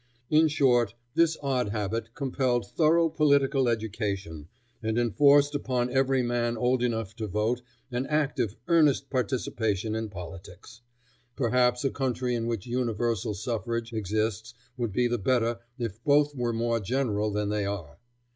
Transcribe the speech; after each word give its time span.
In 0.31 0.47
short, 0.47 0.95
this 1.13 1.37
odd 1.43 1.69
habit 1.69 2.15
compelled 2.15 2.67
thorough 2.71 3.07
political 3.07 3.69
education, 3.69 4.47
and 4.81 4.97
enforced 4.97 5.53
upon 5.53 5.91
every 5.91 6.23
man 6.23 6.57
old 6.57 6.81
enough 6.81 7.15
to 7.17 7.27
vote 7.27 7.61
an 7.91 8.07
active, 8.07 8.55
earnest 8.67 9.11
participation 9.11 9.93
in 9.93 10.09
politics. 10.09 10.81
Perhaps 11.35 11.83
a 11.85 11.91
country 11.91 12.33
in 12.33 12.47
which 12.47 12.65
universal 12.65 13.35
suffrage 13.35 13.93
exists 13.93 14.55
would 14.75 14.91
be 14.91 15.05
the 15.07 15.19
better 15.19 15.59
if 15.77 16.03
both 16.03 16.33
were 16.33 16.51
more 16.51 16.79
general 16.79 17.29
than 17.29 17.49
they 17.49 17.67
are. 17.67 17.99